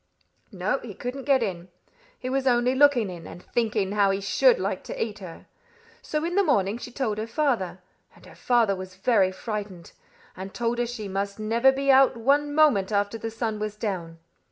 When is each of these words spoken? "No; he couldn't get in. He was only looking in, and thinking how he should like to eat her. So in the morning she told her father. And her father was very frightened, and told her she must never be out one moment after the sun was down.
"No; 0.51 0.79
he 0.79 0.95
couldn't 0.95 1.25
get 1.25 1.43
in. 1.43 1.67
He 2.17 2.27
was 2.27 2.47
only 2.47 2.73
looking 2.73 3.11
in, 3.11 3.27
and 3.27 3.43
thinking 3.43 3.91
how 3.91 4.09
he 4.09 4.19
should 4.19 4.57
like 4.57 4.83
to 4.85 4.99
eat 4.99 5.19
her. 5.19 5.45
So 6.01 6.25
in 6.25 6.33
the 6.33 6.43
morning 6.43 6.79
she 6.79 6.89
told 6.91 7.19
her 7.19 7.27
father. 7.27 7.83
And 8.15 8.25
her 8.25 8.33
father 8.33 8.75
was 8.75 8.95
very 8.95 9.31
frightened, 9.31 9.91
and 10.35 10.55
told 10.55 10.79
her 10.79 10.87
she 10.87 11.07
must 11.07 11.37
never 11.37 11.71
be 11.71 11.91
out 11.91 12.17
one 12.17 12.55
moment 12.55 12.91
after 12.91 13.19
the 13.19 13.29
sun 13.29 13.59
was 13.59 13.75
down. 13.75 14.17